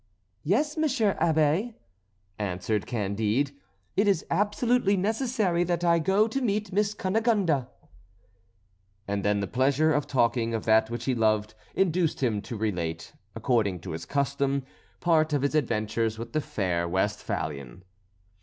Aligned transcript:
"Yes, 0.41 0.77
monsieur 0.77 1.13
Abbé," 1.21 1.75
answered 2.39 2.87
Candide. 2.87 3.51
"It 3.95 4.07
is 4.07 4.25
absolutely 4.31 4.97
necessary 4.97 5.63
that 5.65 5.83
I 5.83 5.99
go 5.99 6.27
to 6.27 6.41
meet 6.41 6.71
Miss 6.73 6.95
Cunegonde." 6.95 7.67
And 9.07 9.23
then 9.23 9.41
the 9.41 9.45
pleasure 9.47 9.93
of 9.93 10.07
talking 10.07 10.55
of 10.55 10.65
that 10.65 10.89
which 10.89 11.05
he 11.05 11.13
loved 11.13 11.53
induced 11.75 12.23
him 12.23 12.41
to 12.41 12.57
relate, 12.57 13.13
according 13.35 13.79
to 13.81 13.91
his 13.91 14.07
custom, 14.07 14.63
part 15.01 15.33
of 15.33 15.43
his 15.43 15.53
adventures 15.53 16.17
with 16.17 16.33
the 16.33 16.41
fair 16.41 16.89
Westphalian. 16.89 17.83